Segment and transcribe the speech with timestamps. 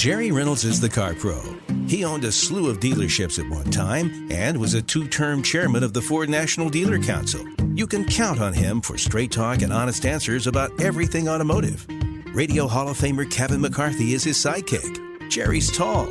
[0.00, 1.40] Jerry Reynolds is the car pro.
[1.86, 5.82] He owned a slew of dealerships at one time and was a two term chairman
[5.82, 7.44] of the Ford National Dealer Council.
[7.74, 11.86] You can count on him for straight talk and honest answers about everything automotive.
[12.34, 15.30] Radio Hall of Famer Kevin McCarthy is his sidekick.
[15.30, 16.06] Jerry's tall,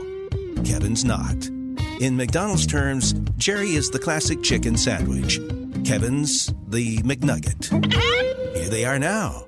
[0.64, 1.47] Kevin's not.
[2.00, 5.39] In McDonald's terms, Jerry is the classic chicken sandwich.
[5.83, 7.72] Kevin's the McNugget.
[8.55, 9.45] Here they are now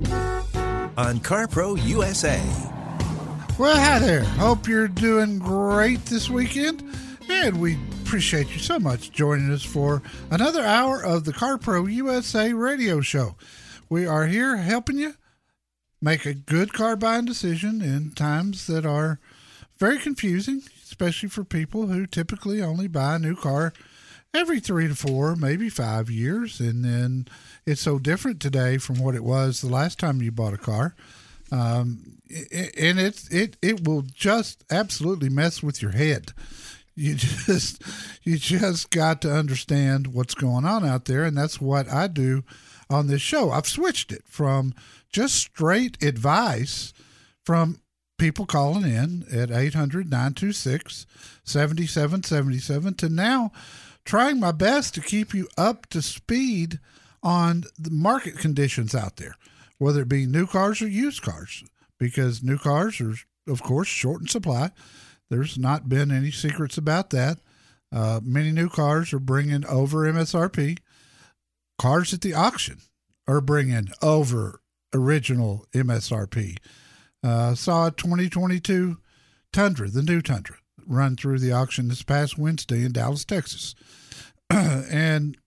[0.98, 2.42] on CarPro USA.
[3.58, 4.24] Well, hi there.
[4.24, 6.84] Hope you're doing great this weekend.
[7.30, 12.54] And we appreciate you so much joining us for another hour of the CarPro USA
[12.54, 13.36] radio show.
[13.90, 15.16] We are here helping you
[16.02, 19.20] make a good car buying decision in times that are
[19.78, 23.74] very confusing, especially for people who typically only buy a new car
[24.34, 26.60] every three to four, maybe five years.
[26.60, 27.28] And then
[27.66, 30.96] it's so different today from what it was the last time you bought a car.
[31.52, 36.34] Um, and it it it will just absolutely mess with your head.
[36.94, 37.82] You just
[38.24, 42.44] you just got to understand what's going on out there, and that's what I do
[42.90, 43.50] on this show.
[43.50, 44.74] I've switched it from
[45.10, 46.94] just straight advice
[47.46, 47.80] from
[48.18, 51.08] people calling in at 800 926
[51.46, 53.52] 7777 to now
[54.06, 56.80] trying my best to keep you up to speed
[57.24, 59.36] on the market conditions out there,
[59.78, 61.64] whether it be new cars or used cars,
[62.00, 63.14] because new cars are,
[63.48, 64.72] of course, short in supply.
[65.30, 67.40] There's not been any secrets about that.
[67.94, 70.80] Uh, many new cars are bringing over MSRP.
[71.78, 72.80] Cars at the auction
[73.28, 74.62] are bringing over
[74.94, 76.58] original MSRP.
[77.24, 78.98] Uh, saw a 2022
[79.54, 80.58] Tundra, the new Tundra,
[80.88, 83.76] run through the auction this past Wednesday in Dallas, Texas.
[84.50, 85.38] and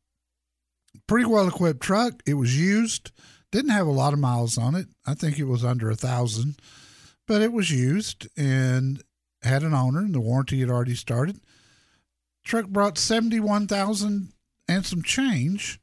[1.07, 2.23] pretty well equipped truck.
[2.27, 3.11] It was used,
[3.53, 4.87] didn't have a lot of miles on it.
[5.07, 6.57] I think it was under a thousand,
[7.27, 9.03] but it was used and
[9.43, 11.41] had an owner, and the warranty had already started.
[12.45, 14.33] Truck brought seventy-one thousand
[14.69, 15.81] and some change.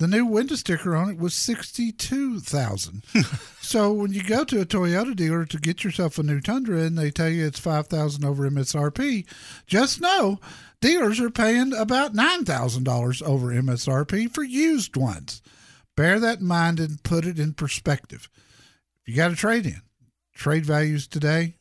[0.00, 3.04] The new window sticker on it was sixty-two thousand.
[3.60, 6.96] so when you go to a Toyota dealer to get yourself a new Tundra, and
[6.96, 9.26] they tell you it's five thousand over MSRP,
[9.66, 10.40] just know
[10.80, 15.42] dealers are paying about nine thousand dollars over MSRP for used ones.
[15.98, 18.30] Bear that in mind and put it in perspective.
[19.02, 19.82] If you got a trade in,
[20.32, 21.56] trade values today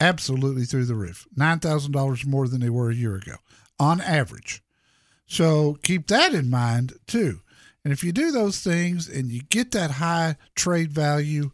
[0.00, 1.26] absolutely through the roof.
[1.38, 3.34] $9,000 more than they were a year ago
[3.78, 4.62] on average.
[5.26, 7.42] So keep that in mind too.
[7.86, 11.52] And if you do those things and you get that high trade value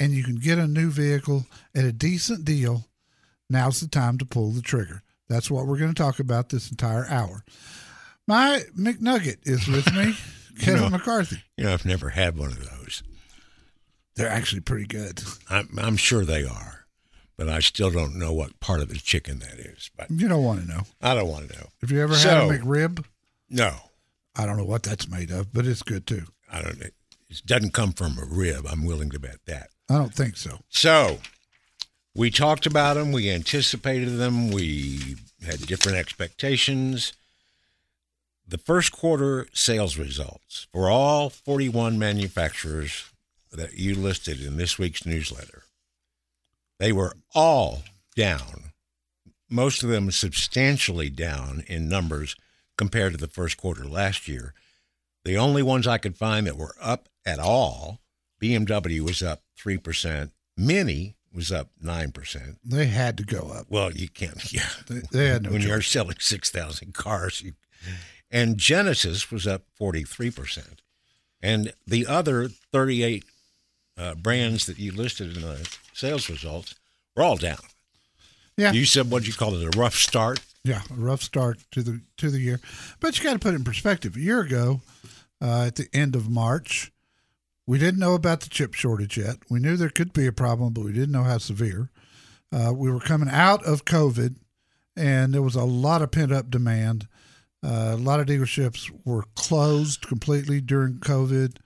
[0.00, 2.86] and you can get a new vehicle at a decent deal,
[3.48, 5.04] now's the time to pull the trigger.
[5.28, 7.44] That's what we're going to talk about this entire hour.
[8.26, 10.16] My McNugget is with me,
[10.58, 11.44] Kevin know- McCarthy.
[11.56, 13.04] You know, I've never had one of those.
[14.16, 15.22] They're actually pretty good.
[15.48, 16.86] I'm, I'm sure they are,
[17.36, 19.92] but I still don't know what part of the chicken that is.
[19.96, 20.82] But You don't want to know.
[21.00, 21.66] I don't want to know.
[21.82, 23.04] Have you ever So- had a McRib?
[23.48, 23.76] No,
[24.38, 26.26] I don't know what that's made of, but it's good too.
[26.50, 26.80] I don't.
[26.80, 26.94] It
[27.44, 28.66] doesn't come from a rib.
[28.70, 29.70] I'm willing to bet that.
[29.90, 30.60] I don't think so.
[30.68, 31.18] So,
[32.14, 33.12] we talked about them.
[33.12, 34.50] We anticipated them.
[34.50, 37.12] We had different expectations.
[38.46, 43.10] The first quarter sales results for all 41 manufacturers
[43.52, 45.64] that you listed in this week's newsletter,
[46.78, 47.82] they were all
[48.16, 48.72] down.
[49.50, 52.36] Most of them substantially down in numbers
[52.78, 54.54] compared to the first quarter last year.
[55.24, 58.00] The only ones I could find that were up at all,
[58.40, 62.56] BMW was up 3%, Mini was up 9%.
[62.64, 63.66] They had to go up.
[63.68, 64.70] Well, you can't, yeah.
[64.88, 67.42] They, they had no when you're selling 6,000 cars.
[67.42, 67.52] You,
[68.30, 70.78] and Genesis was up 43%.
[71.42, 73.24] And the other 38
[73.96, 76.74] uh, brands that you listed in the sales results
[77.14, 77.58] were all down.
[78.56, 78.72] Yeah.
[78.72, 80.40] You said what you call it a rough start.
[80.64, 82.60] Yeah, a rough start to the to the year,
[83.00, 84.16] but you got to put it in perspective.
[84.16, 84.80] A year ago,
[85.40, 86.92] uh, at the end of March,
[87.66, 89.36] we didn't know about the chip shortage yet.
[89.48, 91.90] We knew there could be a problem, but we didn't know how severe.
[92.52, 94.36] Uh, we were coming out of COVID,
[94.96, 97.06] and there was a lot of pent up demand.
[97.62, 101.56] Uh, a lot of dealerships were closed completely during COVID,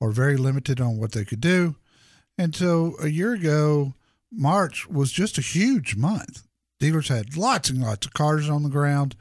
[0.00, 1.76] or very limited on what they could do.
[2.36, 3.94] And so a year ago,
[4.32, 6.42] March was just a huge month
[6.82, 9.14] dealers had lots and lots of cars on the ground.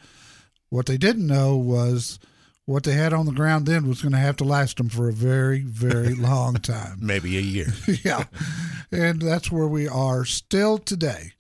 [0.70, 2.18] What they didn't know was
[2.66, 5.08] what they had on the ground then was going to have to last them for
[5.08, 6.98] a very, very long time.
[7.00, 7.68] Maybe a year.
[8.04, 8.24] yeah.
[8.92, 11.34] And that's where we are still today.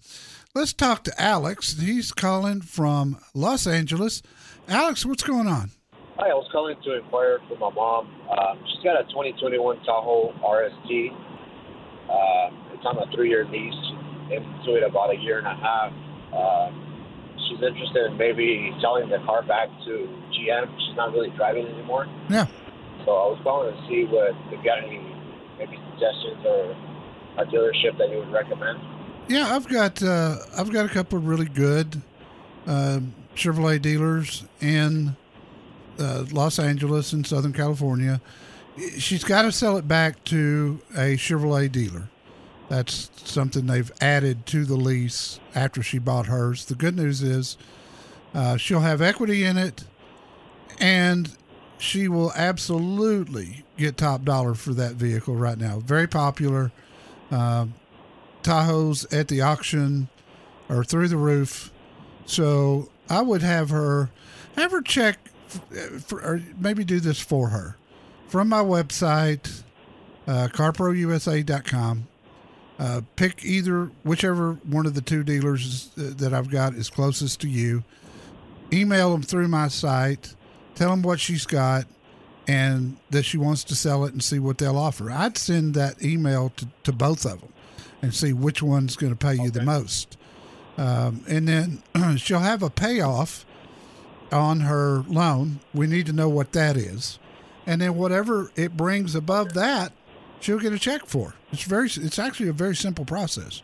[0.53, 1.79] Let's talk to Alex.
[1.79, 4.21] He's calling from Los Angeles.
[4.67, 5.71] Alex, what's going on?
[6.17, 8.05] Hi, I was calling to inquire for my mom.
[8.29, 11.09] Um, she's got a 2021 Tahoe RST.
[12.05, 13.73] Uh, it's on a three-year lease.
[14.31, 15.91] Into it about a year and a half.
[16.33, 16.71] Uh,
[17.47, 20.67] she's interested in maybe selling the car back to GM.
[20.87, 22.07] She's not really driving anymore.
[22.29, 22.47] Yeah.
[23.05, 24.99] So I was calling to see what if you got any
[25.57, 26.75] maybe suggestions or
[27.37, 28.79] a dealership that you would recommend.
[29.27, 32.01] Yeah, I've got uh, I've got a couple of really good
[32.67, 32.99] uh,
[33.35, 35.15] Chevrolet dealers in
[35.99, 38.21] uh, Los Angeles and Southern California.
[38.97, 42.09] She's got to sell it back to a Chevrolet dealer.
[42.71, 46.63] That's something they've added to the lease after she bought hers.
[46.63, 47.57] The good news is
[48.33, 49.83] uh, she'll have equity in it,
[50.79, 51.35] and
[51.77, 55.79] she will absolutely get top dollar for that vehicle right now.
[55.79, 56.71] Very popular.
[57.29, 57.65] Uh,
[58.41, 60.07] Tahoe's at the auction
[60.69, 61.73] or through the roof.
[62.25, 64.11] So I would have her
[64.55, 65.17] have her check
[65.99, 67.75] for, or maybe do this for her
[68.29, 69.63] from my website,
[70.25, 72.07] uh, carprousa.com.
[72.81, 77.47] Uh, pick either whichever one of the two dealers that I've got is closest to
[77.47, 77.83] you.
[78.73, 80.33] Email them through my site.
[80.73, 81.85] Tell them what she's got
[82.47, 85.11] and that she wants to sell it and see what they'll offer.
[85.11, 87.53] I'd send that email to, to both of them
[88.01, 90.17] and see which one's going to pay you the most.
[90.79, 91.83] Um, and then
[92.17, 93.45] she'll have a payoff
[94.31, 95.59] on her loan.
[95.71, 97.19] We need to know what that is.
[97.67, 99.93] And then whatever it brings above that,
[100.41, 101.35] she'll get a check for.
[101.51, 101.87] It's very.
[101.87, 103.61] It's actually a very simple process.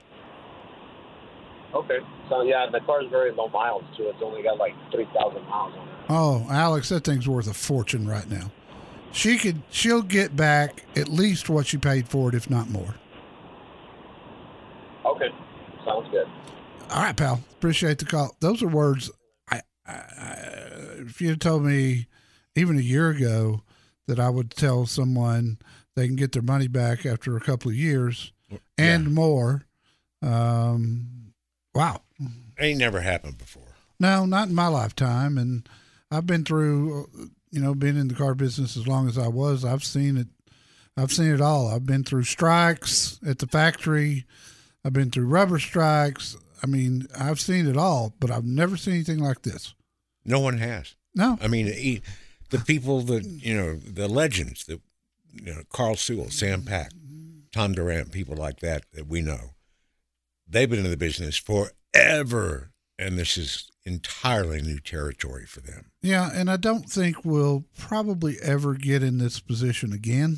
[1.74, 2.00] Okay.
[2.30, 4.04] So yeah, the car's very low miles too.
[4.04, 5.94] It's only got like three thousand miles on it.
[6.10, 8.52] Oh, Alex, that thing's worth a fortune right now.
[9.12, 9.62] She could.
[9.70, 12.96] She'll get back at least what she paid for it, if not more.
[15.06, 15.30] Okay.
[15.86, 16.28] Sounds good.
[16.90, 17.42] All right, pal.
[17.54, 18.36] Appreciate the call.
[18.40, 19.10] Those are words.
[19.50, 20.34] I, I, I
[21.00, 22.08] if you told me
[22.56, 23.62] even a year ago
[24.08, 25.60] that I would tell someone
[25.98, 28.32] they can get their money back after a couple of years
[28.78, 29.10] and yeah.
[29.10, 29.66] more.
[30.22, 31.34] Um,
[31.74, 32.02] wow.
[32.60, 33.76] Ain't never happened before.
[34.00, 35.40] No, not in my lifetime.
[35.40, 35.68] And
[36.12, 37.10] I've been through,
[37.50, 39.66] you know, being in the car business as long as I was.
[39.66, 40.28] I've seen it.
[40.96, 41.68] I've seen it all.
[41.68, 44.26] I've been through strikes at the factory.
[44.86, 46.38] I've been through rubber strikes.
[46.62, 49.74] I mean, I've seen it all, but I've never seen anything like this.
[50.24, 50.96] No one has.
[51.16, 51.40] No.
[51.42, 51.66] I mean,
[52.52, 54.80] the people that, you know, the legends that,
[55.44, 56.92] you know, Carl Sewell, Sam Pack,
[57.52, 59.52] Tom Durant, people like that that we know,
[60.48, 62.72] they've been in the business forever.
[63.00, 65.92] And this is entirely new territory for them.
[66.02, 66.32] Yeah.
[66.34, 70.38] And I don't think we'll probably ever get in this position again.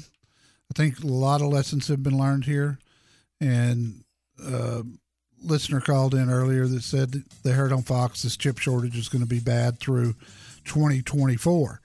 [0.70, 2.80] I think a lot of lessons have been learned here.
[3.40, 4.04] And,
[4.44, 4.84] uh,
[5.42, 9.10] listener called in earlier that said that they heard on Fox this chip shortage is
[9.10, 10.14] going to be bad through
[10.66, 11.82] 2024.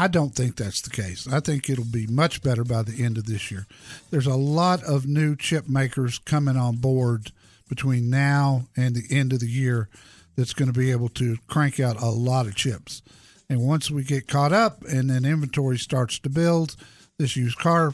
[0.00, 1.28] I don't think that's the case.
[1.30, 3.66] I think it'll be much better by the end of this year.
[4.08, 7.32] There's a lot of new chip makers coming on board
[7.68, 9.90] between now and the end of the year
[10.38, 13.02] that's going to be able to crank out a lot of chips.
[13.50, 16.76] And once we get caught up and then inventory starts to build,
[17.18, 17.92] this used car,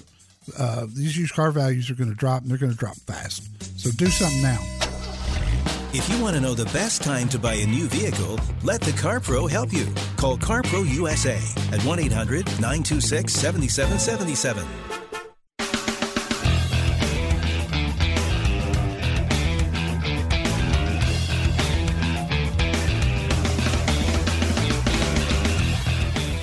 [0.56, 3.42] uh, these used car values are going to drop and they're going to drop fast.
[3.80, 4.75] So do something now.
[5.98, 8.92] If you want to know the best time to buy a new vehicle, let the
[8.92, 9.86] Car Pro help you.
[10.18, 11.40] Call CarPro USA
[11.72, 14.66] at 1 800 926 7777.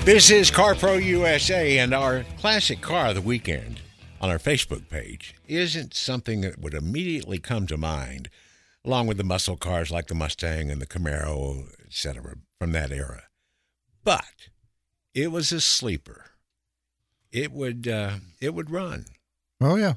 [0.03, 3.81] This is CarPro USA, and our classic car of the weekend
[4.19, 8.29] on our Facebook page isn't something that would immediately come to mind
[8.85, 13.23] along with the muscle cars like the Mustang and the Camaro, etc., from that era.
[14.03, 14.49] But
[15.13, 16.31] it was a sleeper.
[17.31, 19.05] It would uh, it would run.
[19.61, 19.93] Oh yeah.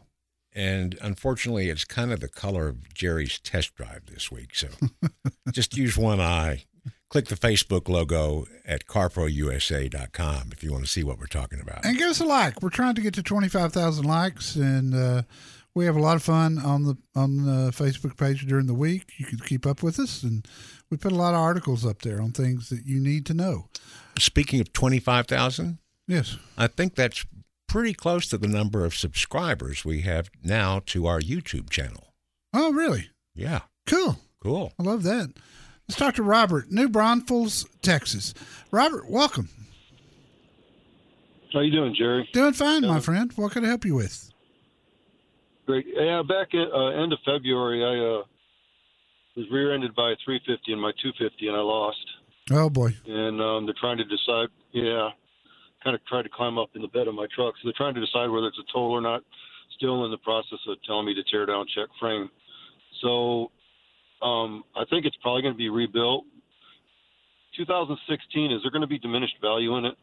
[0.55, 4.55] and unfortunately, it's kind of the color of Jerry's test drive this week.
[4.55, 4.69] So
[5.53, 6.65] just use one eye.
[7.09, 11.85] Click the Facebook logo at carprousa.com if you want to see what we're talking about.
[11.85, 12.63] And give us a like.
[12.63, 15.23] We're trying to get to 25,000 likes, and uh,
[15.77, 19.13] we have a lot of fun on the on the Facebook page during the week.
[19.19, 20.49] You can keep up with us, and
[20.91, 23.69] we put a lot of articles up there on things that you need to know.
[24.19, 25.79] Speaking of 25,000,
[26.09, 26.37] Yes.
[26.57, 27.27] I think that's
[27.69, 32.15] pretty close to the number of subscribers we have now to our YouTube channel.
[32.55, 33.11] Oh, really?
[33.35, 34.17] Yeah, Cool.
[34.41, 34.73] cool.
[34.79, 35.35] I love that.
[35.89, 38.33] Let's talk to Robert, New Braunfels, Texas.
[38.71, 39.51] Robert, welcome.
[41.53, 42.29] How you doing, Jerry?
[42.33, 43.31] Doing fine, my friend.
[43.37, 44.31] What can I help you with?
[45.67, 45.87] Great.
[45.93, 48.23] Yeah, back at uh, end of February, I uh,
[49.37, 52.07] was rear-ended by a 350 in my 250, and I lost.
[52.51, 52.95] Oh boy.
[53.07, 54.49] And um, they're trying to decide.
[54.73, 55.11] Yeah,
[55.83, 57.95] kind of tried to climb up in the bed of my truck, so they're trying
[57.95, 59.23] to decide whether it's a total or not.
[59.77, 62.31] Still in the process of telling me to tear down, check frame.
[63.03, 63.51] So
[64.23, 66.25] um, I think it's probably going to be rebuilt.
[67.57, 69.95] 2016 is there going to be diminished value in it?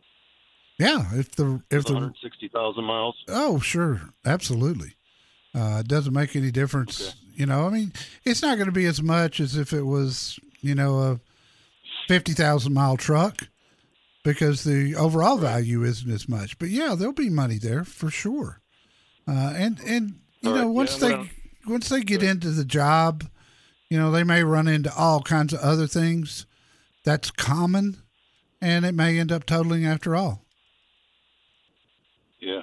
[0.79, 3.15] Yeah, if the if the 160,000 miles.
[3.29, 4.01] Oh, sure.
[4.25, 4.95] Absolutely.
[5.55, 7.15] Uh, it doesn't make any difference.
[7.35, 7.93] You know, I mean,
[8.25, 11.19] it's not going to be as much as if it was, you know, a
[12.07, 13.47] 50,000 mile truck
[14.23, 16.57] because the overall value isn't as much.
[16.59, 18.59] But yeah, there'll be money there for sure.
[19.27, 21.27] Uh, and, and, you All know, right, once yeah, they, well-
[21.65, 23.23] once they get into the job,
[23.89, 26.45] you know, they may run into all kinds of other things.
[27.05, 27.97] That's common
[28.63, 30.45] and it may end up totaling after all.
[32.39, 32.61] Yeah.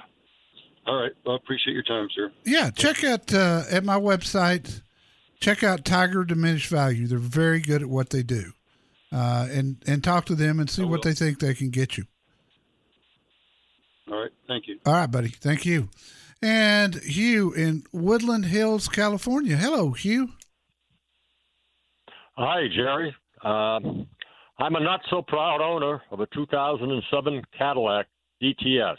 [0.91, 1.13] All right.
[1.25, 2.33] Well, I appreciate your time, sir.
[2.45, 4.81] Yeah, check out uh, at my website.
[5.39, 7.07] Check out Tiger Diminished Value.
[7.07, 8.51] They're very good at what they do,
[9.09, 12.03] uh, and and talk to them and see what they think they can get you.
[14.11, 14.31] All right.
[14.49, 14.79] Thank you.
[14.85, 15.29] All right, buddy.
[15.29, 15.87] Thank you.
[16.41, 19.55] And Hugh in Woodland Hills, California.
[19.55, 20.33] Hello, Hugh.
[22.35, 23.15] Hi, Jerry.
[23.45, 24.07] Um,
[24.59, 28.07] I'm a not so proud owner of a 2007 Cadillac
[28.43, 28.97] DTS.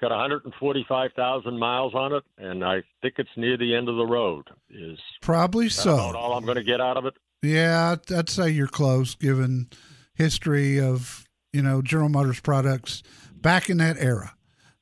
[0.00, 4.48] Got 145,000 miles on it, and I think it's near the end of the road.
[4.70, 5.96] Is Probably so.
[5.96, 7.14] all I'm going to get out of it?
[7.42, 9.68] Yeah, I'd, I'd say you're close, given
[10.14, 13.02] history of you know General Motors products
[13.34, 14.34] back in that era.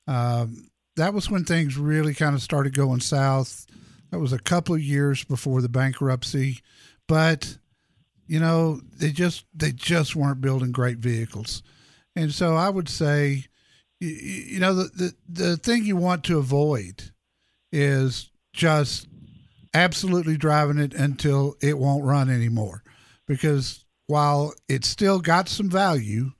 [0.06, 3.66] Um, that was when things really kind of started going south.
[4.10, 6.60] That was a couple of years before the bankruptcy,
[7.06, 7.58] but
[8.26, 11.62] you know they just they just weren't building great vehicles,
[12.16, 13.46] and so I would say,
[14.00, 17.10] you, you know, the, the the thing you want to avoid
[17.72, 19.08] is just
[19.74, 22.82] absolutely driving it until it won't run anymore.
[23.26, 26.32] Because while it's still got some value,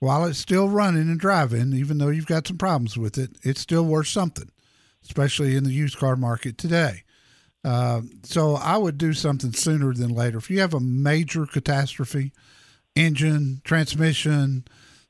[0.00, 3.60] while it's still running and driving, even though you've got some problems with it, it's
[3.60, 4.50] still worth something,
[5.04, 7.04] especially in the used car market today.
[7.64, 10.38] Uh, so I would do something sooner than later.
[10.38, 12.32] If you have a major catastrophe,
[12.94, 14.64] engine, transmission,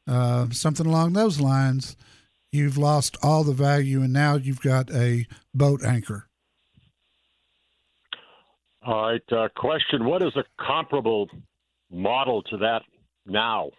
[0.08, 1.96] uh, something along those lines,
[2.50, 6.28] you've lost all the value, and now you've got a boat anchor.
[8.86, 9.22] All right.
[9.30, 11.28] Uh, question: What is a comparable
[11.90, 12.82] model to that
[13.26, 13.70] now?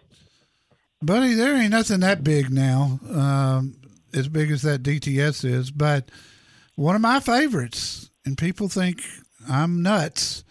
[1.01, 3.75] Buddy, there ain't nothing that big now, um,
[4.13, 5.71] as big as that DTS is.
[5.71, 6.11] But
[6.75, 9.01] one of my favorites, and people think
[9.49, 10.43] I'm nuts,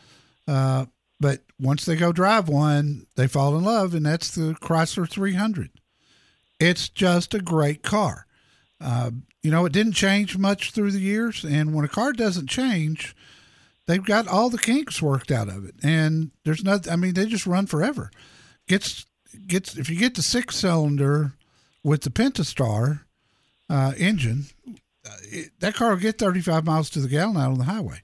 [0.47, 0.87] uh,
[1.21, 5.71] but once they go drive one, they fall in love, and that's the Chrysler 300.
[6.61, 8.27] It's just a great car.
[8.81, 9.11] Uh,
[9.43, 13.17] you know, it didn't change much through the years, and when a car doesn't change,
[13.87, 16.89] they've got all the kinks worked out of it, and there's not.
[16.91, 18.11] I mean, they just run forever.
[18.69, 19.07] Gets
[19.47, 21.33] gets if you get the six cylinder
[21.83, 23.01] with the Pentastar
[23.69, 27.59] uh, engine, uh, it, that car will get 35 miles to the gallon out on
[27.59, 28.03] the highway.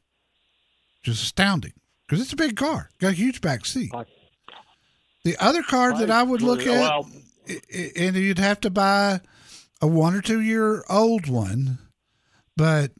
[1.02, 1.74] Just astounding
[2.06, 3.90] because it's a big car, got a huge back seat.
[5.24, 7.10] The other car that I would look at, Well,
[7.48, 9.20] i- i- and you'd have to buy
[9.80, 11.78] a one or two year old one,
[12.56, 12.92] but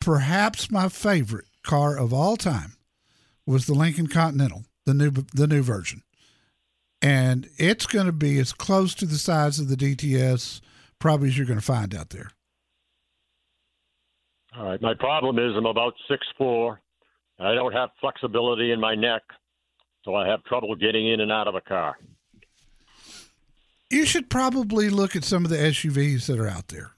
[0.00, 2.76] perhaps my favorite car of all time
[3.44, 6.02] was the Lincoln Continental, the new the new version,
[7.02, 10.60] and it's going to be as close to the size of the DTS
[10.98, 12.30] probably as you're going to find out there.
[14.56, 14.80] All right.
[14.80, 16.80] My problem is I'm about six four.
[17.38, 19.22] I don't have flexibility in my neck,
[20.04, 21.98] so I have trouble getting in and out of a car.
[23.90, 26.92] You should probably look at some of the SUVs that are out there.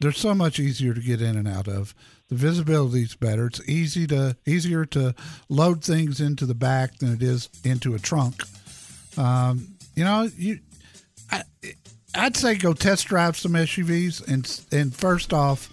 [0.00, 1.94] They're so much easier to get in and out of.
[2.28, 3.46] The visibility is better.
[3.46, 5.14] It's easy to easier to
[5.48, 8.42] load things into the back than it is into a trunk.
[9.16, 10.60] Um, you know, you,
[11.30, 11.42] I,
[12.14, 15.68] I'd say go test drive some SUVs and and first off,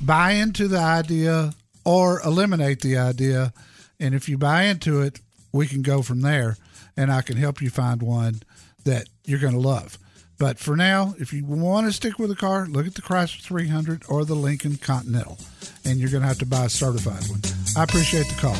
[0.00, 1.52] buy into the idea
[1.86, 3.54] or eliminate the idea.
[3.98, 5.20] And if you buy into it,
[5.52, 6.56] we can go from there
[6.96, 8.42] and I can help you find one
[8.84, 9.96] that you're going to love.
[10.38, 13.40] But for now, if you want to stick with a car, look at the Chrysler
[13.40, 15.38] 300 or the Lincoln Continental,
[15.82, 17.40] and you're going to have to buy a certified one.
[17.74, 18.56] I appreciate the call.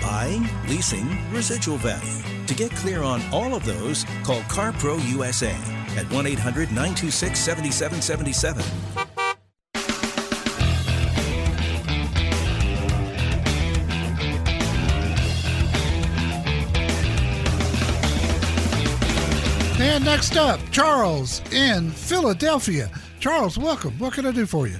[0.00, 2.46] Buying, leasing, residual value.
[2.46, 5.56] To get clear on all of those, call CarPro USA
[5.96, 9.11] at 1 800 926 7777.
[19.82, 22.88] And next up, Charles in Philadelphia.
[23.18, 23.98] Charles, welcome.
[23.98, 24.76] What can I do for you?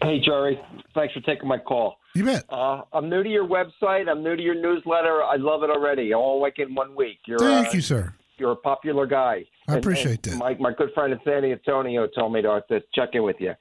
[0.00, 0.56] Hey, Jerry.
[0.94, 1.96] Thanks for taking my call.
[2.14, 2.44] You bet.
[2.48, 4.08] Uh, I'm new to your website.
[4.08, 5.24] I'm new to your newsletter.
[5.24, 6.14] I love it already.
[6.14, 7.18] All like in one week.
[7.26, 8.14] You're, Thank uh, you, sir.
[8.38, 9.46] You're a popular guy.
[9.66, 10.38] I appreciate and that.
[10.38, 13.52] My, my good friend in San Antonio told me to, to check in with you.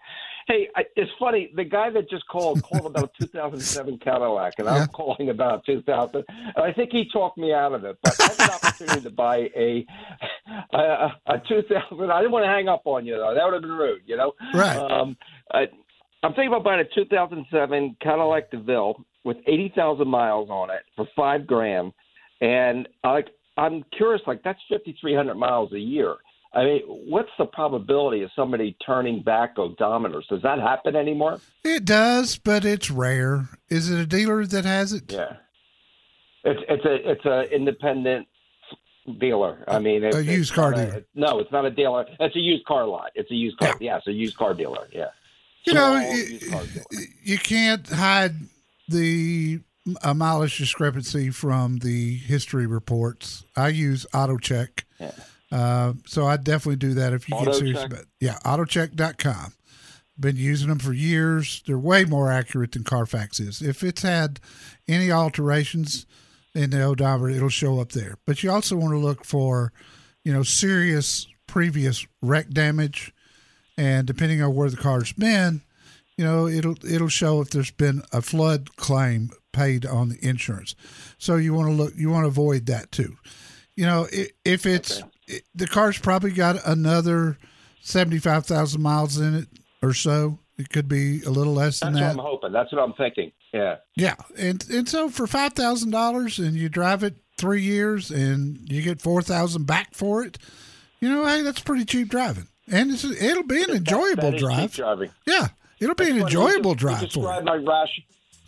[0.51, 1.50] Hey, I, it's funny.
[1.55, 6.25] The guy that just called called about a 2007 Cadillac, and I'm calling about 2000.
[6.27, 7.98] And I think he talked me out of it.
[8.03, 9.86] But I had an opportunity to buy a
[10.74, 12.12] a, a 2000.
[12.12, 13.34] I didn't want to hang up on you though.
[13.34, 14.34] That would have been rude, you know.
[14.53, 14.75] Right.
[14.75, 15.15] Um,
[15.53, 15.67] I,
[16.22, 21.48] I'm thinking about buying a 2007 Cadillac DeVille with 80,000 miles on it for five
[21.48, 21.93] grand,
[22.41, 26.17] and like I'm curious, like that's 5,300 miles a year.
[26.53, 30.27] I mean, what's the probability of somebody turning back odometers?
[30.29, 31.39] Does that happen anymore?
[31.63, 33.48] It does, but it's rare.
[33.70, 35.12] Is it a dealer that has it?
[35.12, 35.38] Yeah,
[36.43, 38.27] it's it's a it's a independent
[39.20, 39.63] dealer.
[39.67, 41.05] I mean, it's, A used car not a- dealer.
[41.15, 42.05] no, it's not a dealer.
[42.20, 43.12] It's a used car lot.
[43.15, 43.75] It's a used car.
[43.79, 44.88] Yeah, it's a used car dealer.
[44.91, 45.08] Yeah.
[45.65, 46.63] You know, it- dealer.
[47.24, 48.36] you can't hide
[48.89, 49.62] the
[50.03, 53.46] a mileage discrepancy from the history reports.
[53.55, 54.84] I use AutoCheck.
[55.51, 57.86] Uh, so I definitely do that if you get serious AutoCheck?
[57.86, 58.08] about it.
[58.20, 59.53] Yeah, autocheck.com.
[60.20, 61.63] Been using them for years.
[61.65, 63.62] They're way more accurate than Carfax is.
[63.62, 64.39] If it's had
[64.88, 66.05] any alterations
[66.53, 68.17] in the odometer, it'll show up there.
[68.26, 69.73] But you also want to look for,
[70.23, 73.13] you know, serious previous wreck damage,
[73.78, 75.62] and depending on where the car's been,
[76.17, 80.76] you know, it'll it'll show if there's been a flood claim paid on the insurance.
[81.17, 83.17] So you want to look, you want to avoid that too.
[83.76, 84.08] You know,
[84.45, 87.38] if it's it, the car's probably got another
[87.82, 89.48] seventy five thousand miles in it
[89.82, 90.39] or so.
[90.58, 92.20] It could be a little less than That's what that.
[92.20, 92.52] I'm hoping.
[92.52, 93.32] That's what I'm thinking.
[93.54, 93.78] Yeah.
[93.96, 98.60] Yeah, and and so for five thousand dollars, and you drive it three years, and
[98.72, 100.38] you get four thousand back for it,
[101.00, 104.39] you know, hey, that's pretty cheap driving, and it's it'll be an enjoyable That cheap
[104.41, 104.74] drive.
[104.74, 105.10] driving.
[105.26, 105.48] Yeah,
[105.80, 107.41] it'll be an Funny, you enjoyable drive you you.
[107.44, 108.04] my ration.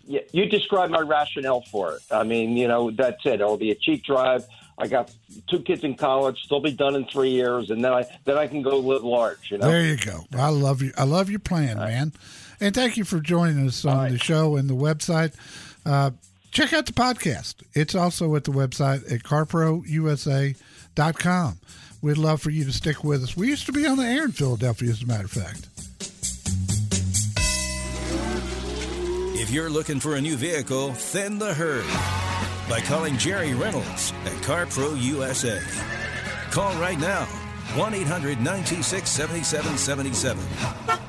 [0.06, 2.02] Yeah, you described my rationale for it.
[2.12, 3.36] I mean, you know, that's it.
[3.36, 4.46] It'll be a cheap drive.
[4.78, 5.12] I got
[5.48, 6.48] two kids in college.
[6.50, 9.52] They'll be done in three years, and then I then I can go live large.
[9.52, 9.68] You know.
[9.68, 10.26] There you go.
[10.34, 10.92] I love you.
[10.98, 12.14] I love your plan, man.
[12.60, 15.34] And thank you for joining us on the show and the website.
[15.86, 16.12] Uh,
[16.52, 17.56] check out the podcast.
[17.74, 21.58] It's also at the website at carprousa.com.
[22.02, 23.38] We'd love for you to stick with us.
[23.38, 25.68] We used to be on the air in Philadelphia, as a matter of fact.
[29.36, 31.86] If you're looking for a new vehicle, thin the herd
[32.70, 35.62] by calling Jerry Reynolds at CarPro USA.
[36.52, 37.26] Call right now
[37.76, 41.04] 1 800 926 7777.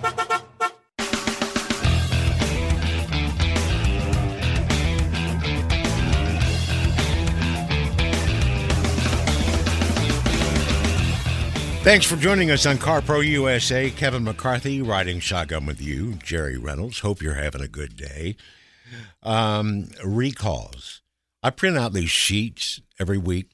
[11.85, 13.91] Thanks for joining us on CarPro USA.
[13.91, 17.01] Kevin McCarthy riding shotgun with you, Jerry Reynolds.
[17.01, 18.37] Hope you're having a good day.
[19.23, 21.03] Um, recalls.
[21.45, 23.51] I print out these sheets every week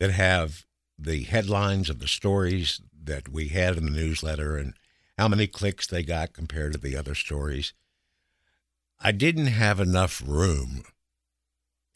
[0.00, 0.66] that have
[0.98, 4.74] the headlines of the stories that we had in the newsletter and
[5.16, 7.72] how many clicks they got compared to the other stories.
[8.98, 10.82] I didn't have enough room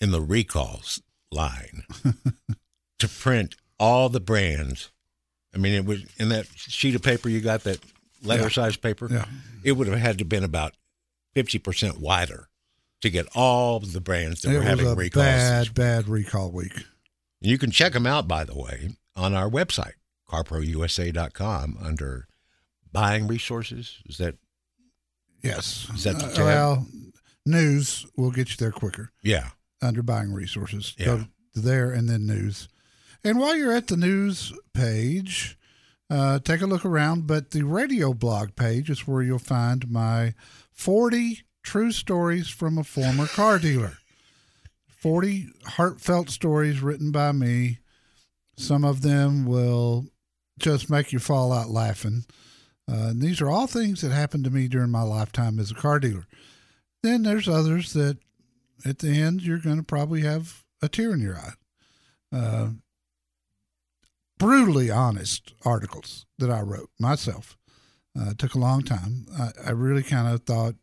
[0.01, 1.83] in the recalls line
[3.01, 4.93] to print all the brands.
[5.53, 7.81] I mean, it was in that sheet of paper you got that
[8.23, 8.49] letter Yeah.
[8.51, 9.09] size paper.
[9.11, 9.25] Yeah.
[9.65, 10.75] It would have had to been about
[11.35, 12.49] fifty percent wider
[13.05, 15.25] to get all the brands that It were was having a recalls.
[15.25, 16.73] bad, bad recall week.
[17.41, 19.93] You can check them out, by the way, on our website,
[20.29, 22.27] carprousa.com, under
[22.93, 23.99] buying resources.
[24.07, 24.37] Is that
[25.43, 25.89] Yes.
[25.95, 26.87] Is that the Uh, well,
[27.45, 29.11] news will get you there quicker.
[29.23, 29.51] yeah?
[29.83, 30.95] under buying resources.
[30.97, 31.05] Yeah.
[31.05, 32.69] Go there and then news.
[33.23, 35.59] And while you're at the news page,
[36.09, 37.27] uh, take a look around.
[37.27, 40.33] But the radio blog page is where you'll find my
[40.73, 43.95] 40 true stories from a former car dealer.
[44.87, 47.79] 40 heartfelt stories written by me.
[48.57, 50.07] Some of them will
[50.59, 52.25] just make you fall out laughing.
[52.89, 55.75] Uh, and these are all things that happened to me during my lifetime as a
[55.75, 56.27] car dealer.
[57.03, 58.19] Then there's others that
[58.85, 61.55] at the end you're going to probably have a tear in your eye.
[62.33, 62.69] Uh,
[64.39, 67.57] brutally honest articles that I wrote myself.
[68.19, 69.27] Uh, took a long time.
[69.37, 70.77] I, I really kind of thought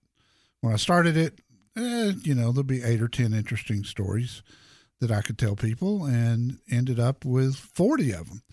[0.62, 1.39] when I started it,
[1.76, 4.41] eh, you know, there'll be eight or 10 interesting stories
[5.00, 8.43] that I could tell people, and ended up with 40 of them.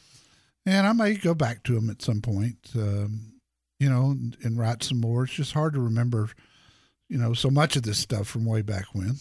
[0.64, 3.34] And I may go back to them at some point, um,
[3.78, 5.24] you know, and, and write some more.
[5.24, 6.30] It's just hard to remember,
[7.08, 9.16] you know, so much of this stuff from way back when.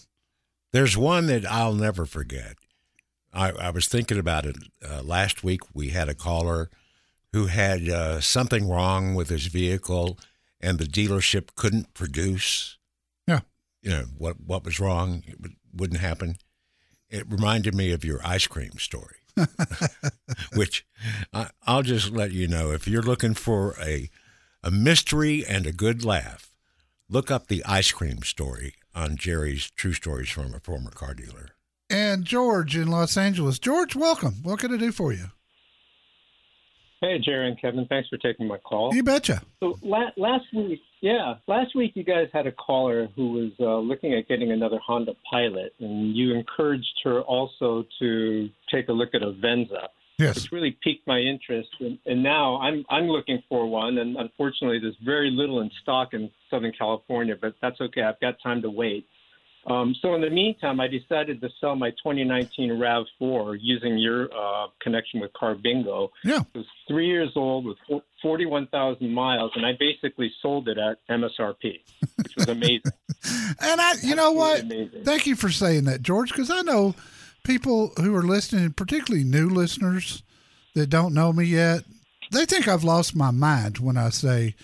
[0.71, 2.55] There's one that I'll never forget.
[3.33, 4.55] I, I was thinking about it
[4.87, 5.61] uh, last week.
[5.73, 6.69] We had a caller
[7.33, 10.17] who had uh, something wrong with his vehicle,
[10.59, 12.76] and the dealership couldn't produce.
[13.87, 13.93] Yeah.
[13.93, 15.23] You know what what was wrong?
[15.25, 16.35] It wouldn't happen.
[17.09, 19.15] It reminded me of your ice cream story,
[20.55, 20.85] which
[21.33, 22.71] I, I'll just let you know.
[22.71, 24.09] If you're looking for a
[24.63, 26.51] a mystery and a good laugh,
[27.09, 31.51] look up the ice cream story on Jerry's True Stories from a Former Car Dealer.
[31.89, 33.59] And George in Los Angeles.
[33.59, 34.35] George, welcome.
[34.43, 35.27] What can I do for you?
[36.99, 38.93] Hey, Jerry and Kevin, thanks for taking my call.
[38.93, 39.41] You betcha.
[39.61, 43.77] So la- last week, yeah, last week you guys had a caller who was uh,
[43.79, 49.09] looking at getting another Honda Pilot, and you encouraged her also to take a look
[49.13, 49.89] at a Venza.
[50.17, 50.35] Yes.
[50.35, 54.79] Which really piqued my interest, and, and now I'm I'm looking for one, and unfortunately,
[54.79, 58.01] there's very little in stock in Southern California, but that's okay.
[58.01, 59.05] I've got time to wait.
[59.67, 64.67] Um, so in the meantime, I decided to sell my 2019 RAV4 using your uh,
[64.81, 66.11] connection with Car Bingo.
[66.23, 66.39] Yeah.
[66.53, 67.77] It was three years old with
[68.21, 71.81] 41,000 miles, and I basically sold it at MSRP,
[72.15, 72.81] which was amazing.
[73.59, 74.61] and I, you know what?
[74.61, 75.03] amazing.
[75.03, 76.95] Thank you for saying that, George, because I know
[77.43, 80.23] people who are listening, particularly new listeners
[80.75, 81.83] that don't know me yet,
[82.31, 84.55] they think I've lost my mind when I say,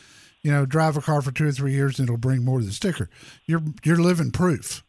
[0.43, 2.65] you know, drive a car for two or three years and it'll bring more to
[2.65, 3.09] the sticker.
[3.45, 4.83] You're you're living proof.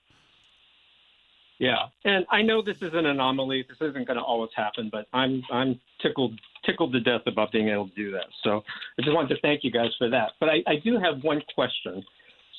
[1.59, 3.64] Yeah, and I know this is an anomaly.
[3.69, 7.69] This isn't going to always happen, but I'm I'm tickled tickled to death about being
[7.69, 8.27] able to do that.
[8.43, 8.64] So
[8.99, 10.33] I just wanted to thank you guys for that.
[10.40, 12.03] But I, I do have one question.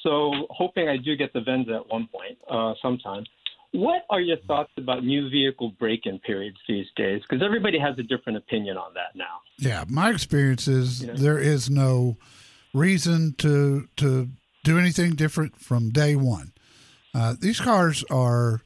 [0.03, 3.25] So hoping I do get the Venza at one point, uh, sometime.
[3.71, 7.21] What are your thoughts about new vehicle break-in periods these days?
[7.27, 9.41] Because everybody has a different opinion on that now.
[9.58, 11.13] Yeah, my experience is You know?
[11.15, 12.17] there is no
[12.73, 14.29] reason to to
[14.63, 16.53] do anything different from day one.
[17.13, 18.62] Uh, these cars are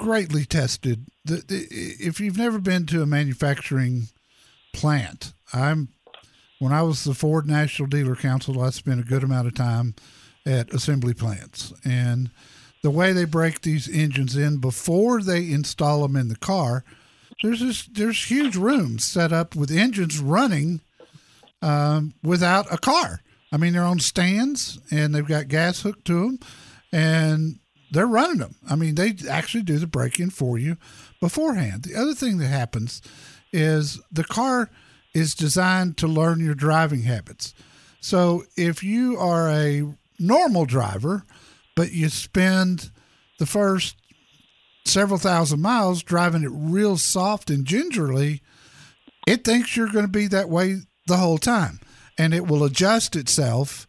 [0.00, 1.06] greatly tested.
[1.24, 4.08] The, the, if you've never been to a manufacturing
[4.72, 5.88] plant, I'm
[6.58, 9.94] when I was the Ford National Dealer Council, I spent a good amount of time
[10.44, 12.30] at assembly plants, and
[12.82, 16.84] the way they break these engines in before they install them in the car,
[17.42, 20.80] there's this, there's huge rooms set up with engines running
[21.62, 23.22] um, without a car.
[23.52, 26.38] I mean, they're on stands and they've got gas hooked to them,
[26.92, 27.59] and
[27.90, 28.56] they're running them.
[28.68, 30.76] I mean, they actually do the break in for you
[31.20, 31.82] beforehand.
[31.82, 33.02] The other thing that happens
[33.52, 34.70] is the car
[35.14, 37.52] is designed to learn your driving habits.
[38.00, 41.24] So if you are a normal driver,
[41.74, 42.90] but you spend
[43.38, 43.96] the first
[44.84, 48.42] several thousand miles driving it real soft and gingerly,
[49.26, 50.76] it thinks you're going to be that way
[51.06, 51.80] the whole time.
[52.18, 53.86] And it will adjust itself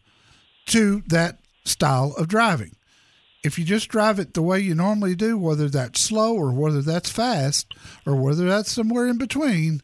[0.66, 2.76] to that style of driving.
[3.44, 6.80] If you just drive it the way you normally do, whether that's slow or whether
[6.80, 7.74] that's fast
[8.06, 9.82] or whether that's somewhere in between,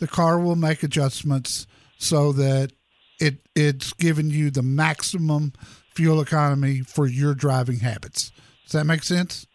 [0.00, 1.66] the car will make adjustments
[1.98, 2.72] so that
[3.20, 5.52] it it's giving you the maximum
[5.94, 8.32] fuel economy for your driving habits.
[8.64, 9.46] Does that make sense?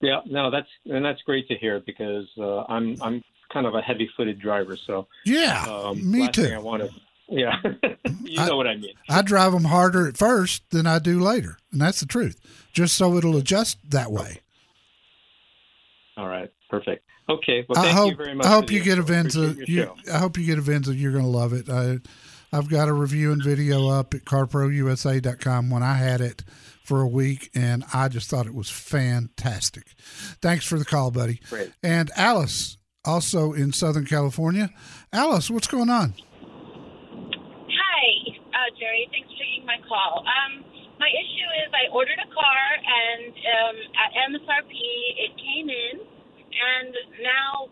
[0.00, 3.80] Yeah, no, that's and that's great to hear because uh, I'm I'm kind of a
[3.80, 6.50] heavy-footed driver, so Yeah, um, me too.
[6.52, 6.90] I want to,
[7.28, 7.56] yeah,
[8.24, 8.94] you know what I mean.
[9.08, 12.40] I drive them harder at first than I do later, and that's the truth.
[12.72, 14.40] Just so it'll adjust that way.
[16.16, 17.04] All right, perfect.
[17.28, 18.46] Okay, well, I thank hope you very much.
[18.46, 19.12] I hope you get a info.
[19.12, 19.56] Venza.
[19.66, 19.94] You.
[20.12, 20.94] I hope you get a Venza.
[20.94, 21.68] You're going to love it.
[21.68, 21.98] I,
[22.52, 26.44] I've got a review and video up at carprousa.com when I had it
[26.84, 29.88] for a week, and I just thought it was fantastic.
[30.40, 31.40] Thanks for the call, buddy.
[31.50, 31.72] Great.
[31.82, 34.70] And Alice, also in Southern California.
[35.12, 36.14] Alice, what's going on?
[38.86, 39.10] Jerry.
[39.10, 40.22] Thanks for taking my call.
[40.22, 40.62] Um,
[41.02, 44.70] my issue is I ordered a car and um, at MSRP
[45.18, 47.66] it came in, and now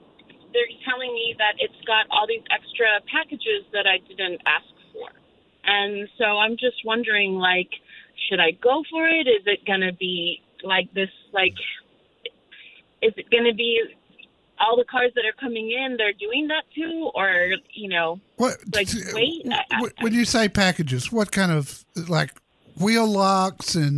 [0.50, 5.06] they're telling me that it's got all these extra packages that I didn't ask for.
[5.62, 7.70] And so I'm just wondering, like,
[8.26, 9.30] should I go for it?
[9.30, 11.14] Is it going to be like this?
[11.30, 11.54] Like,
[13.06, 13.78] is it going to be
[14.60, 18.56] all the cars that are coming in, they're doing that too, or you know, What?
[18.72, 19.46] like wait.
[20.00, 22.30] When you say packages, what kind of like
[22.80, 23.96] wheel locks and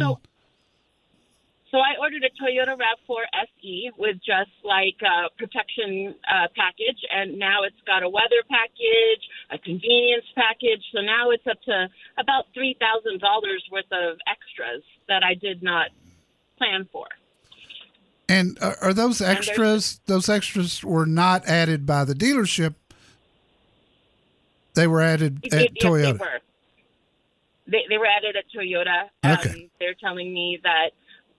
[1.70, 3.24] So I ordered a Toyota RAV4
[3.60, 9.22] SE with just like a protection uh, package, and now it's got a weather package,
[9.50, 10.82] a convenience package.
[10.94, 11.88] So now it's up to
[12.18, 15.88] about three thousand dollars worth of extras that I did not
[16.56, 17.06] plan for.
[18.28, 20.00] And are, are those there's- extras?
[20.06, 22.74] Those extras were not added by the dealership.
[24.74, 26.18] They were added at They Toyota.
[26.18, 26.40] were.
[27.66, 29.08] They, they were added at Toyota.
[29.24, 29.70] Um, Okay.
[29.80, 30.90] They're telling me that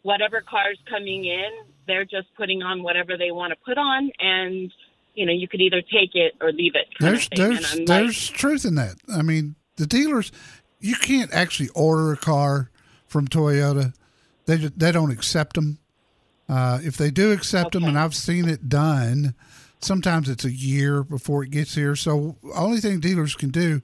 [0.01, 1.49] whatever car's coming in,
[1.87, 4.71] they're just putting on whatever they want to put on, and
[5.13, 6.87] you know you could either take it or leave it.
[6.99, 8.95] of There's there's like, truth in that.
[9.13, 10.31] I mean, the dealers,
[10.81, 12.71] you can't actually order a car
[13.07, 13.93] from Toyota.
[14.47, 15.77] They they don't accept them.
[16.49, 19.35] Uh, if they do accept them, and I've seen it done,
[19.81, 21.95] sometimes it's a year before it gets here.
[21.95, 23.81] So only thing dealers can do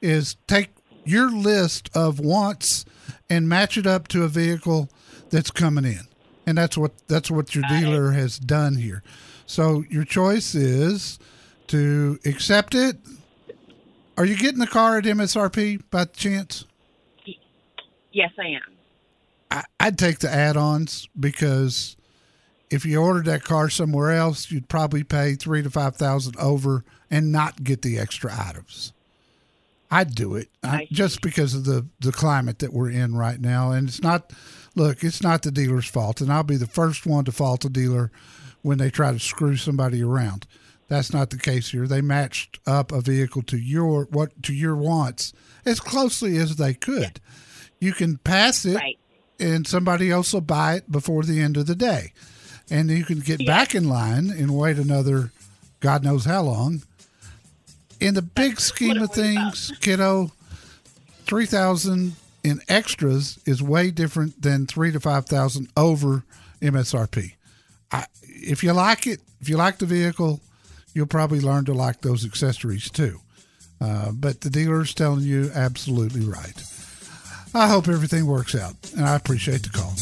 [0.00, 0.70] is take
[1.04, 2.84] your list of wants
[3.28, 4.90] and match it up to a vehicle
[5.30, 6.02] that's coming in,
[6.46, 9.02] and that's what that's what your dealer has done here.
[9.46, 11.18] So your choice is
[11.68, 12.98] to accept it.
[14.16, 16.64] Are you getting the car at MSRP by chance?
[18.12, 19.64] yes, I am.
[19.78, 21.96] I'd take the add-ons because
[22.70, 26.84] if you ordered that car somewhere else, you'd probably pay three to five thousand over
[27.10, 28.92] and not get the extra items.
[29.90, 33.72] I'd do it I, just because of the the climate that we're in right now,
[33.72, 34.32] and it's not.
[34.76, 37.68] Look, it's not the dealer's fault, and I'll be the first one to fault a
[37.68, 38.12] dealer
[38.62, 40.46] when they try to screw somebody around.
[40.86, 41.88] That's not the case here.
[41.88, 45.32] They matched up a vehicle to your what to your wants
[45.64, 47.20] as closely as they could.
[47.80, 48.80] You can pass it,
[49.40, 52.12] and somebody else will buy it before the end of the day,
[52.70, 55.32] and you can get back in line and wait another,
[55.80, 56.82] God knows how long.
[57.98, 60.32] In the big scheme of things, kiddo,
[61.26, 66.24] three thousand in extras is way different than three to five thousand over
[66.62, 67.34] MSRP.
[67.92, 70.40] I, if you like it, if you like the vehicle,
[70.94, 73.20] you'll probably learn to like those accessories too.
[73.80, 76.62] Uh, but the dealer's telling you absolutely right.
[77.54, 79.94] I hope everything works out, and I appreciate the call.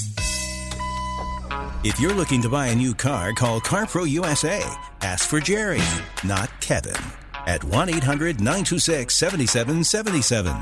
[1.85, 4.69] If you're looking to buy a new car, call CarPro USA.
[5.01, 5.81] Ask for Jerry,
[6.25, 7.01] not Kevin,
[7.47, 10.57] at 1 800 926 7777.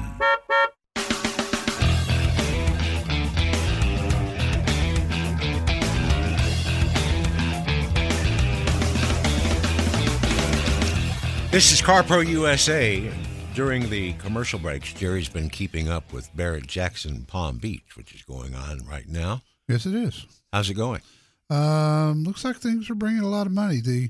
[11.51, 13.11] This is CarPro USA.
[13.55, 18.21] During the commercial breaks, Jerry's been keeping up with Barrett Jackson Palm Beach, which is
[18.21, 19.41] going on right now.
[19.67, 20.27] Yes, it is.
[20.57, 21.03] How's it going?
[21.51, 23.83] Um, looks like things are bringing a lot of money.
[23.83, 24.09] The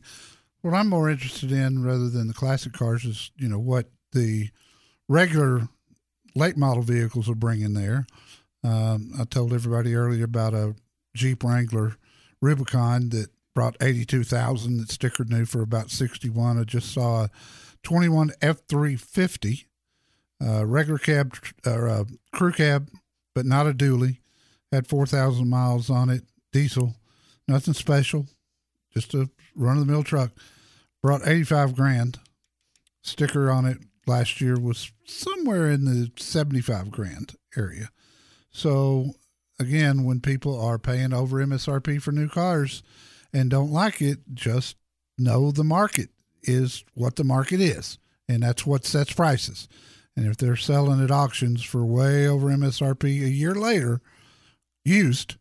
[0.63, 4.51] what I'm more interested in, rather than the classic cars, is you know what the
[5.09, 5.69] regular
[6.37, 8.07] late model vehicles are bringing there.
[8.63, 10.77] Um, I told everybody earlier about a
[11.17, 11.97] Jeep Wrangler
[12.41, 14.77] Rubicon that brought eighty two thousand.
[14.77, 16.61] That stickered new for about sixty one.
[16.61, 17.31] I just saw a
[17.83, 19.67] twenty one F three fifty,
[20.41, 22.89] regular cab or uh, crew cab,
[23.35, 24.19] but not a dually.
[24.71, 26.23] Had four thousand miles on it,
[26.57, 26.95] diesel
[27.49, 28.27] nothing special,
[28.93, 30.33] just a run of the mill truck.
[31.03, 32.19] Brought 85 grand.
[33.03, 37.91] Sticker on it last year was somewhere in the 75 grand area.
[38.51, 39.13] So,
[39.61, 42.83] again, when people are paying over MSRP for new cars
[43.33, 44.77] and don't like it, just
[45.19, 46.09] know the market
[46.43, 49.69] is what the market is, and that's what sets prices.
[50.17, 54.01] And if they're selling at auctions for way over MSRP a year later,
[54.85, 55.37] used,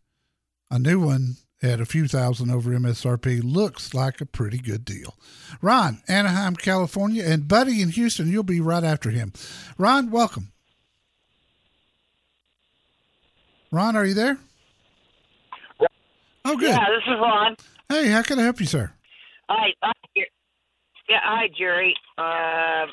[0.70, 5.16] a new one at a few thousand over MSRP looks like a pretty good deal.
[5.62, 9.32] Ron, Anaheim, California, and Buddy in Houston, you'll be right after him.
[9.78, 10.52] Ron, welcome.
[13.70, 14.38] Ron, are you there?
[16.44, 16.70] Oh, good.
[16.70, 17.56] Yeah, this is Ron.
[17.88, 18.92] Hey, how can I help you, sir?
[19.48, 19.92] Hi, hi,
[21.08, 21.94] yeah, hi, Jerry.
[22.18, 22.86] Uh,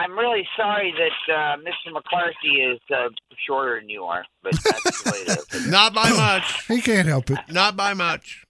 [0.00, 1.92] I'm really sorry that uh, Mr.
[1.92, 3.10] McCarthy is uh,
[3.46, 5.66] shorter than you are, but that's the way it is.
[5.70, 6.66] Not by much.
[6.66, 7.38] He can't help it.
[7.50, 8.46] Not by much.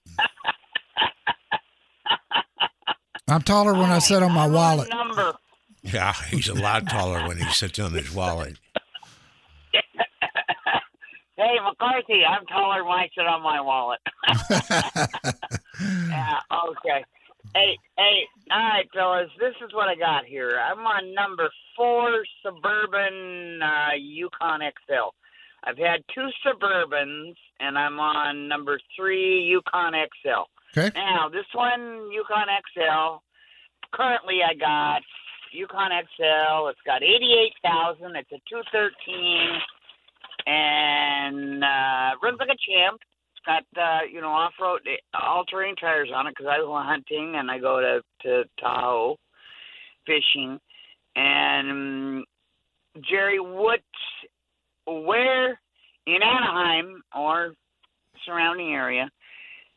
[3.27, 4.89] I'm taller when I sit on my wallet.
[4.89, 5.33] Number.
[5.83, 8.57] Yeah, he's a lot taller when he sits on his wallet.
[11.35, 13.99] Hey, McCarthy, I'm taller when I sit on my wallet.
[16.07, 17.03] yeah, okay.
[17.53, 20.57] Hey, hey, all right, fellas, this is what I got here.
[20.57, 25.11] I'm on number four Suburban uh, Yukon XL.
[25.65, 30.47] I've had two Suburbans, and I'm on number three Yukon XL.
[30.79, 30.91] Okay.
[30.95, 33.19] Now this one Yukon XL.
[33.91, 35.01] Currently, I got
[35.51, 36.67] Yukon XL.
[36.69, 38.15] It's got eighty-eight thousand.
[38.15, 39.59] It's a two thirteen,
[40.47, 43.01] and uh, runs like a champ.
[43.45, 44.81] Got uh, you know off-road,
[45.13, 49.17] all-terrain tires on it because I go hunting and I go to to Tahoe
[50.05, 50.59] fishing.
[51.15, 52.23] And um,
[53.01, 53.81] Jerry, what,
[54.85, 55.59] where
[56.05, 57.53] in Anaheim or
[58.25, 59.09] surrounding area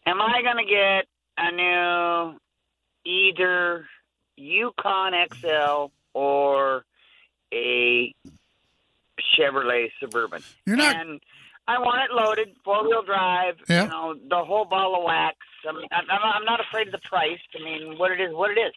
[0.06, 1.06] am I going to get
[1.38, 2.38] a new
[3.04, 3.86] either
[4.36, 6.84] Yukon XL or
[7.52, 8.14] a
[9.36, 10.42] Chevrolet Suburban?
[10.66, 10.96] You're not.
[10.96, 11.20] And
[11.66, 13.54] I want it loaded, four wheel drive.
[13.68, 13.84] Yeah.
[13.84, 15.36] You know, the whole ball of wax.
[15.68, 17.38] I mean, I'm, I'm I'm not afraid of the price.
[17.58, 18.72] I mean, what it is, what it is.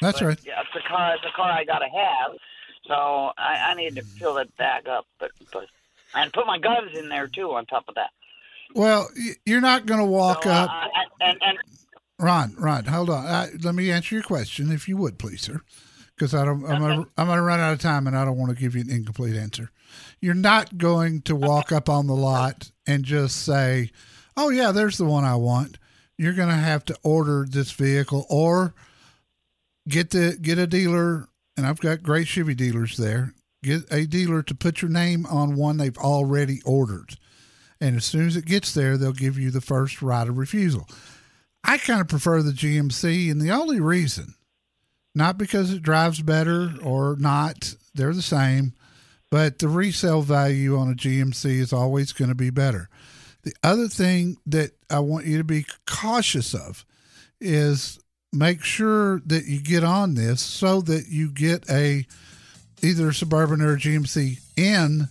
[0.00, 0.38] That's right.
[0.44, 1.14] Yeah, it's a car.
[1.14, 2.36] It's a car I gotta have.
[2.86, 2.94] So
[3.36, 5.66] I, I need to fill that bag up, but but
[6.14, 7.50] and put my guns in there too.
[7.52, 8.10] On top of that.
[8.74, 9.08] Well,
[9.46, 10.70] you're not going to walk So, up.
[10.70, 11.58] uh, I- and and
[12.20, 13.26] Ron, Ron, hold on.
[13.26, 15.60] I, let me answer your question, if you would, please, sir,
[16.18, 16.64] because I don't.
[16.64, 18.82] I'm gonna, I'm gonna run out of time, and I don't want to give you
[18.82, 19.70] an incomplete answer.
[20.20, 23.90] You're not going to walk up on the lot and just say,
[24.36, 25.78] "Oh yeah, there's the one I want."
[26.16, 28.74] You're going to have to order this vehicle or
[29.88, 33.34] get the get a dealer, and I've got great Chevy dealers there.
[33.62, 37.16] Get a dealer to put your name on one they've already ordered,
[37.80, 40.88] and as soon as it gets there, they'll give you the first right of refusal.
[41.64, 44.34] I kind of prefer the GMC, and the only reason,
[45.18, 48.72] not because it drives better or not, they're the same,
[49.30, 52.88] but the resale value on a GMC is always going to be better.
[53.42, 56.86] The other thing that I want you to be cautious of
[57.40, 57.98] is
[58.32, 62.06] make sure that you get on this so that you get a
[62.80, 65.08] either suburban or a GMC in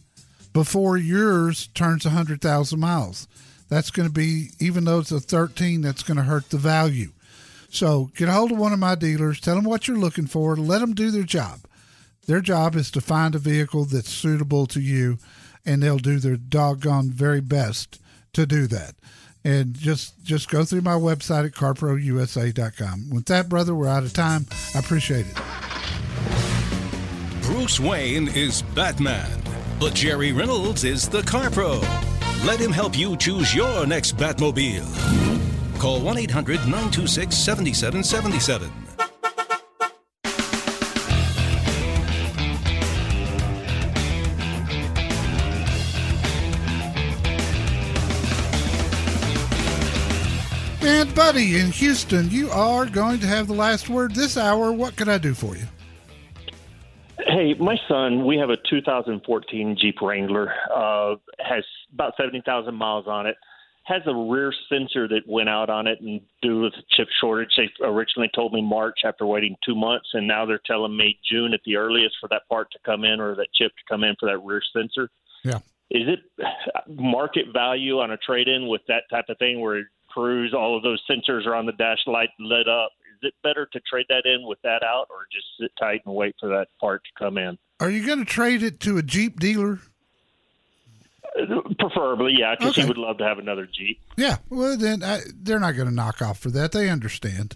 [0.53, 3.27] before yours turns 100,000 miles.
[3.69, 7.11] That's going to be, even though it's a 13, that's going to hurt the value.
[7.69, 10.55] So get a hold of one of my dealers, tell them what you're looking for,
[10.55, 11.61] let them do their job.
[12.25, 15.17] Their job is to find a vehicle that's suitable to you,
[15.65, 18.01] and they'll do their doggone very best
[18.33, 18.95] to do that.
[19.43, 23.09] And just just go through my website at carprousa.com.
[23.11, 24.45] With that, brother, we're out of time.
[24.75, 25.35] I appreciate it.
[27.43, 29.41] Bruce Wayne is Batman,
[29.79, 31.81] but Jerry Reynolds is the Car Pro.
[32.45, 35.46] Let him help you choose your next Batmobile.
[35.79, 38.71] Call 1 800 926 7777.
[50.81, 54.71] And Buddy in Houston, you are going to have the last word this hour.
[54.71, 55.65] What can I do for you?
[57.19, 60.53] Hey, my son, we have a 2014 Jeep Wrangler.
[60.73, 61.63] Uh, has
[61.93, 63.35] about 70,000 miles on it.
[63.87, 67.51] Has a rear sensor that went out on it, and due to the chip shortage,
[67.55, 71.53] they originally told me March after waiting two months, and now they're telling me June
[71.53, 74.13] at the earliest for that part to come in or that chip to come in
[74.19, 75.09] for that rear sensor.
[75.45, 75.59] Yeah.
[75.89, 76.19] Is it
[76.89, 80.83] market value on a trade-in with that type of thing where it cruise, all of
[80.83, 82.91] those sensors are on the dash light lit up?
[83.13, 86.13] Is it better to trade that in with that out, or just sit tight and
[86.13, 87.57] wait for that part to come in?
[87.79, 89.79] Are you going to trade it to a Jeep dealer?
[91.79, 92.81] Preferably, yeah, because Okay.
[92.81, 94.01] he would love to have another Jeep.
[94.17, 94.37] Yeah.
[94.49, 96.71] Well, then I, they're not going to knock off for that.
[96.71, 97.55] They understand.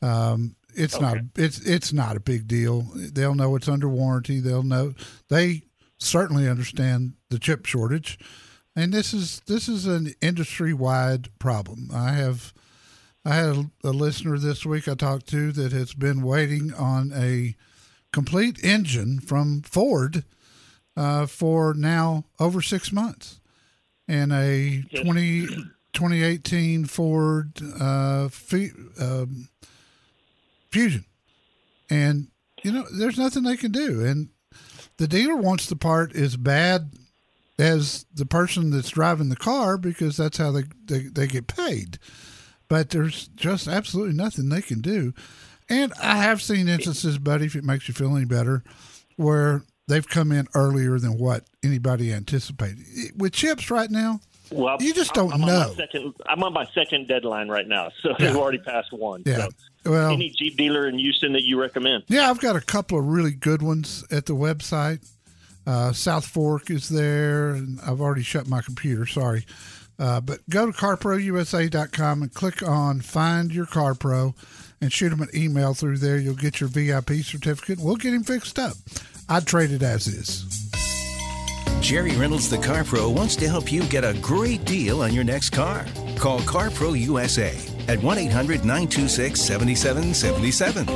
[0.00, 1.18] Um, it's not.
[1.36, 2.86] It's it's not a big deal.
[2.94, 4.40] They'll know it's under warranty.
[4.40, 4.94] They'll know.
[5.28, 5.62] They
[5.98, 8.18] certainly understand the chip shortage,
[8.74, 11.90] and this is this is an industry wide problem.
[11.94, 12.52] I have.
[13.24, 17.12] I had a, a listener this week I talked to that has been waiting on
[17.14, 17.54] a
[18.12, 20.24] complete engine from Ford
[20.96, 23.40] uh, for now over six months,
[24.08, 25.46] and a 20,
[25.92, 29.48] 2018 Ford uh, Fu- um,
[30.70, 31.04] Fusion,
[31.90, 32.28] and
[32.62, 34.28] you know there's nothing they can do, and
[34.96, 36.90] the dealer wants the part as bad
[37.58, 41.98] as the person that's driving the car because that's how they, they, they get paid.
[42.68, 45.12] But there's just absolutely nothing they can do.
[45.68, 48.62] And I have seen instances, buddy, if it makes you feel any better,
[49.16, 49.62] where
[49.92, 52.78] they've come in earlier than what anybody anticipated.
[53.16, 54.20] With chips right now,
[54.50, 55.74] Well, you just don't I'm On know.
[55.76, 58.28] second, I'm on my second deadline right now, so Yeah.
[58.28, 59.22] we've already passed one.
[59.26, 59.46] Yeah.
[59.84, 62.04] So, Well- any Jeep dealer in Houston that you recommend?
[62.08, 65.06] Yeah, I've got a couple of really good ones at the website.
[65.66, 69.06] Uh, South Fork is there, and I've already shut my computer.
[69.06, 69.46] Sorry.
[69.98, 74.34] Uh, but go to carprousa.com and click on Find Your Car Pro
[74.80, 76.18] and shoot them an email through there.
[76.18, 77.78] You'll get your VIP certificate.
[77.78, 78.72] We'll get him fixed up.
[79.32, 80.44] I'd trade it as is.
[81.80, 85.24] Jerry Reynolds, the Car Pro, wants to help you get a great deal on your
[85.24, 85.86] next car.
[86.18, 87.56] Call Car Pro USA
[87.88, 90.86] at 1 800 926 7777.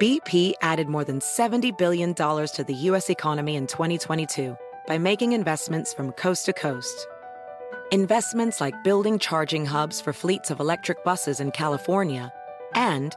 [0.00, 3.10] BP added more than $70 billion to the U.S.
[3.10, 4.56] economy in 2022
[4.86, 7.08] by making investments from coast to coast.
[7.90, 12.32] Investments like building charging hubs for fleets of electric buses in California
[12.76, 13.16] and